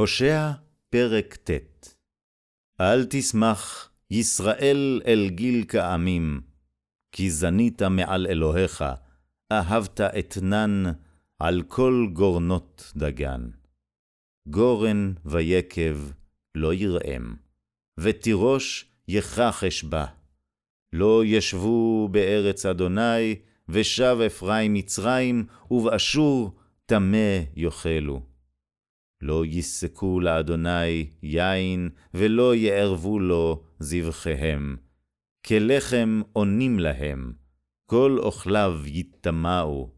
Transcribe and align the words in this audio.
הושע, 0.00 0.50
פרק 0.90 1.36
ט. 1.36 1.50
אל 2.80 3.06
תשמח, 3.10 3.90
ישראל 4.10 5.00
אל 5.06 5.28
גיל 5.30 5.64
כעמים, 5.68 6.40
כי 7.12 7.30
זנית 7.30 7.82
מעל 7.82 8.26
אלוהיך, 8.26 8.84
אהבת 9.52 10.00
אתנן 10.00 10.82
על 11.38 11.62
כל 11.68 12.06
גורנות 12.12 12.92
דגן. 12.96 13.48
גורן 14.48 15.12
ויקב 15.24 15.96
לא 16.54 16.74
יראם, 16.74 17.34
ותירוש 17.98 18.86
יכחש 19.08 19.84
בה. 19.84 20.06
לא 20.92 21.22
ישבו 21.24 22.08
בארץ 22.08 22.66
אדוני, 22.66 23.34
ושב 23.68 24.18
אפרים 24.26 24.74
מצרים, 24.74 25.46
ובאשור 25.70 26.56
טמא 26.86 27.40
יאכלו. 27.56 28.35
לא 29.20 29.46
יסקו 29.46 30.20
לאדוני 30.20 31.10
יין, 31.22 31.90
ולא 32.14 32.54
יערבו 32.54 33.18
לו 33.18 33.62
זבחיהם. 33.78 34.76
כלחם 35.46 36.22
עונים 36.32 36.78
להם, 36.78 37.32
כל 37.86 38.16
אוכליו 38.18 38.80
יטמאו, 38.86 39.90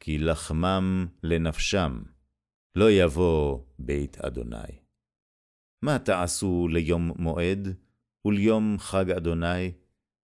כי 0.00 0.18
לחמם 0.18 1.06
לנפשם, 1.22 2.02
לא 2.74 2.90
יבוא 2.90 3.58
בית 3.78 4.18
אדוני. 4.18 4.78
מה 5.82 5.98
תעשו 5.98 6.68
ליום 6.70 7.12
מועד, 7.16 7.68
וליום 8.24 8.76
חג 8.78 9.10
אדוני? 9.10 9.72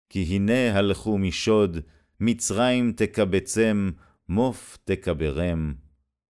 כי 0.08 0.22
הנה 0.22 0.78
הלכו 0.78 1.18
משוד, 1.18 1.78
מצרים 2.20 2.92
תקבצם, 2.92 3.90
מוף 4.28 4.78
תקברם, 4.84 5.74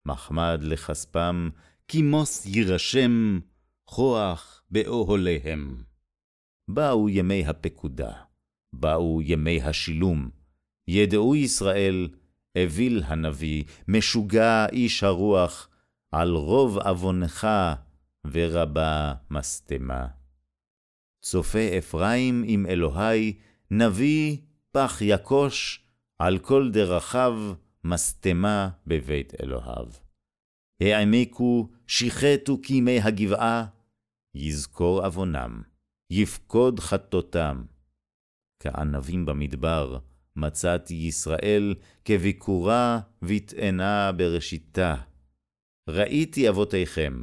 מחמד 0.06 0.60
לכספם, 0.62 1.48
כימוס 1.88 2.46
יירשם, 2.46 3.40
כוח 3.84 4.62
באוהליהם. 4.70 5.82
באו 6.68 7.08
ימי 7.08 7.46
הפקודה, 7.46 8.12
באו 8.72 9.22
ימי 9.22 9.62
השילום, 9.62 10.30
ידעו 10.88 11.36
ישראל, 11.36 12.08
אוויל 12.58 13.02
הנביא, 13.06 13.64
משוגע 13.88 14.66
איש 14.72 15.02
הרוח, 15.02 15.68
על 16.12 16.30
רוב 16.34 16.78
עוונך 16.78 17.46
ורבה 18.24 19.14
משטמה. 19.30 20.06
צופה 21.22 21.78
אפרים 21.78 22.44
עם 22.46 22.66
אלוהי, 22.66 23.38
נביא 23.70 24.36
פח 24.72 24.98
יקוש, 25.00 25.84
על 26.18 26.38
כל 26.38 26.70
דרכיו 26.72 27.54
משטמה 27.84 28.68
בבית 28.86 29.32
אלוהיו. 29.42 30.03
העמיקו, 30.80 31.68
שיחתו 31.86 32.58
כימי 32.62 33.00
הגבעה, 33.00 33.66
יזכור 34.34 35.04
עוונם, 35.04 35.62
יפקוד 36.10 36.80
חטאותם. 36.80 37.64
כענבים 38.60 39.26
במדבר, 39.26 39.98
מצאתי 40.36 40.94
ישראל 40.94 41.74
כביקורה 42.04 43.00
ותאנה 43.22 44.12
בראשיתה. 44.12 44.94
ראיתי 45.88 46.48
אבותיכם, 46.48 47.22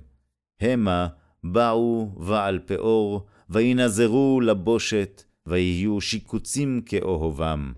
המה 0.62 1.08
באו 1.44 2.10
בעל 2.28 2.60
פאור, 2.60 3.26
וינזרו 3.50 4.42
לבושת, 4.42 5.24
ויהיו 5.46 6.02
שיקוצים 6.02 6.82
כאוהבם. 6.86 7.74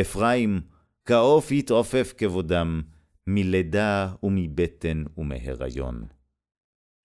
אפרים, 0.00 0.60
כעוף 1.04 1.50
יתעופף 1.50 2.14
כבודם, 2.16 2.82
מלידה 3.26 4.14
ומבטן 4.22 5.04
ומהיריון. 5.18 6.06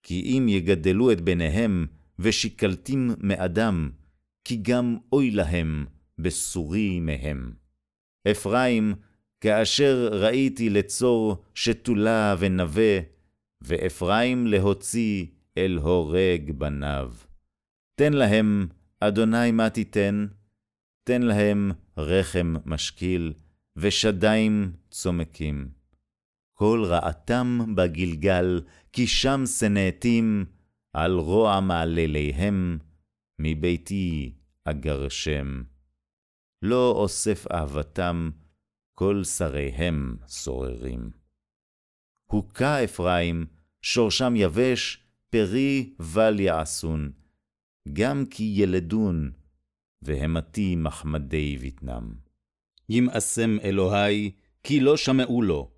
כי 0.04 0.22
אם 0.22 0.46
יגדלו 0.50 1.12
את 1.12 1.22
בניהם, 1.22 1.86
ושיקלתים 2.20 3.10
מאדם, 3.20 3.90
כי 4.44 4.56
גם 4.62 4.98
אוי 5.14 5.32
להם 5.32 5.86
בסורי 6.20 7.00
מהם. 7.00 7.54
אפרים, 8.32 8.94
כאשר 9.42 10.10
ראיתי 10.12 10.70
לצור 10.70 11.44
שתולה 11.56 12.36
ונווה, 12.40 13.00
ואפרים 13.62 14.48
להוציא 14.48 15.26
אל 15.58 15.78
הורג 15.82 16.52
בניו. 16.52 17.14
תן 17.96 18.14
להם, 18.14 18.68
אדוני 19.00 19.52
מה 19.52 19.70
תיתן? 19.70 20.28
תן 21.04 21.22
להם 21.22 21.72
רחם 21.98 22.56
משקיל, 22.66 23.34
ושדיים 23.76 24.72
צומקים. 24.92 25.77
כל 26.60 26.84
רעתם 26.86 27.76
בגלגל, 27.76 28.62
כי 28.94 29.08
שם 29.08 29.44
שנאתים, 29.46 30.46
על 30.94 31.12
רוע 31.12 31.60
מעלליהם, 31.60 32.78
מביתי 33.40 34.34
אגרשם. 34.64 35.64
לא 36.62 36.92
אוסף 36.92 37.46
אהבתם, 37.52 38.30
כל 38.94 39.24
שריהם 39.24 40.18
סוררים. 40.28 41.12
הוכה 42.26 42.84
אפרים, 42.84 43.46
שורשם 43.82 44.34
יבש, 44.36 45.04
פרי 45.30 45.94
בל 46.14 46.40
יעשון, 46.40 47.12
גם 47.94 48.26
כי 48.26 48.54
ילדון, 48.56 49.32
והמתי 50.02 50.76
מחמדי 50.76 51.58
בטנם. 51.58 52.14
ימאסם 52.90 53.58
אלוהי, 53.64 54.32
כי 54.64 54.80
לא 54.80 54.98
שמעו 54.98 55.42
לו, 55.42 55.77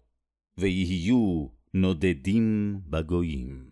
ויהיו 0.60 1.48
נודדים 1.74 2.80
בגויים. 2.90 3.69